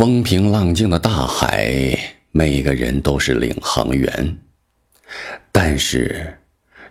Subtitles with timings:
[0.00, 4.38] 风平浪静的大海，每个人都是领航员。
[5.52, 6.38] 但是，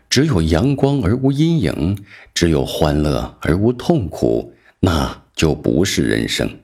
[0.07, 1.97] 只有阳光而无阴影，
[2.35, 6.59] 只有欢乐而无痛苦，那就不是人生。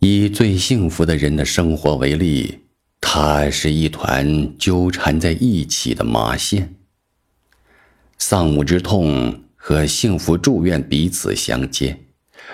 [0.00, 2.58] 以最幸福的人的生活为例，
[3.00, 6.74] 它是一团纠缠在一起的麻线。
[8.18, 11.98] 丧母之痛和幸福祝愿彼此相接。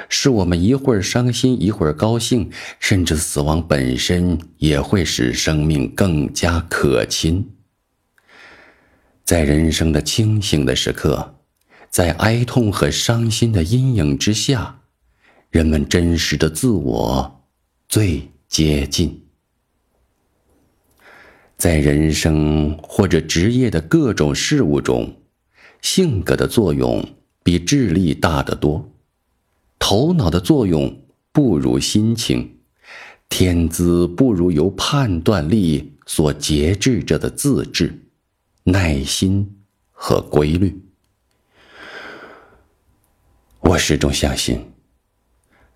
[0.08, 7.50] 使我们一会儿伤心，一会儿高兴，甚至死亡本身也会使生命更加可亲。
[9.24, 11.34] 在人生的清醒的时刻，
[11.90, 14.80] 在哀痛和伤心的阴影之下，
[15.50, 17.44] 人们真实的自我
[17.88, 19.24] 最接近。
[21.56, 25.16] 在人生或者职业的各种事物中，
[25.82, 27.04] 性格的作用
[27.42, 28.90] 比智力大得多。
[29.78, 32.58] 头脑的作用不如心情，
[33.28, 38.06] 天资不如由判断力所节制着的自制、
[38.64, 39.58] 耐心
[39.90, 40.82] 和规律。
[43.60, 44.72] 我始终相信，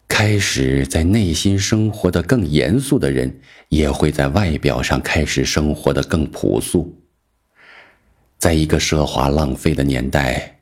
[0.08, 6.98] 开始在内心生活的更严肃的人，也会在外表上开始生活的更朴素。
[8.38, 10.61] 在一个奢华浪费的年代。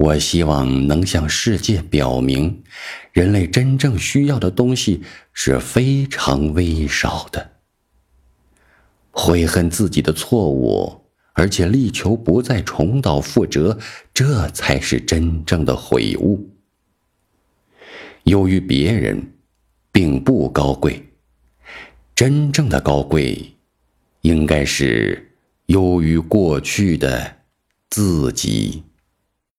[0.00, 2.62] 我希望能向世界表明，
[3.12, 5.02] 人类真正需要的东西
[5.34, 7.50] 是非常微少的。
[9.10, 11.02] 悔恨自己的错误，
[11.34, 13.78] 而且力求不再重蹈覆辙，
[14.14, 16.48] 这才是真正的悔悟。
[18.22, 19.34] 优于别人，
[19.92, 21.10] 并不高贵。
[22.14, 23.52] 真正的高贵，
[24.22, 25.34] 应该是
[25.66, 27.36] 优于过去的
[27.90, 28.82] 自己。